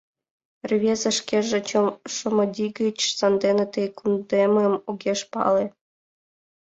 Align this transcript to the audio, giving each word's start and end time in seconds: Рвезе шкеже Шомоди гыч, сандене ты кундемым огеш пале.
Рвезе 0.69 1.11
шкеже 1.17 1.59
Шомоди 2.15 2.67
гыч, 2.79 2.99
сандене 3.17 3.65
ты 3.73 3.81
кундемым 3.97 4.73
огеш 4.89 5.21
пале. 5.31 5.65